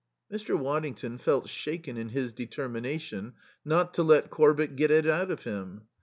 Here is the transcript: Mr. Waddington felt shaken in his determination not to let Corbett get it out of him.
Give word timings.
Mr. 0.33 0.57
Waddington 0.57 1.19
felt 1.19 1.47
shaken 1.47 1.95
in 1.95 2.09
his 2.09 2.31
determination 2.31 3.35
not 3.63 3.93
to 3.93 4.01
let 4.01 4.31
Corbett 4.31 4.75
get 4.75 4.89
it 4.89 5.07
out 5.07 5.29
of 5.29 5.43
him. 5.43 5.83